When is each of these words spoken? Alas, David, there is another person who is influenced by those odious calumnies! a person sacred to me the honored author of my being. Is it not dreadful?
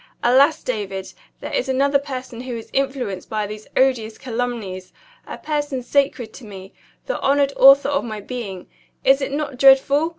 Alas, 0.23 0.63
David, 0.63 1.13
there 1.41 1.53
is 1.53 1.69
another 1.69 1.99
person 1.99 2.41
who 2.41 2.57
is 2.57 2.71
influenced 2.73 3.29
by 3.29 3.45
those 3.45 3.67
odious 3.77 4.17
calumnies! 4.17 4.93
a 5.27 5.37
person 5.37 5.83
sacred 5.83 6.33
to 6.33 6.43
me 6.43 6.73
the 7.05 7.19
honored 7.19 7.53
author 7.55 7.89
of 7.89 8.03
my 8.03 8.19
being. 8.19 8.67
Is 9.03 9.21
it 9.21 9.31
not 9.31 9.57
dreadful? 9.57 10.09